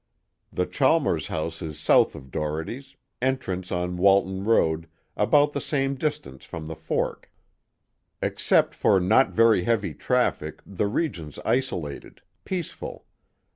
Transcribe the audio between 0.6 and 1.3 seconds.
Chalmers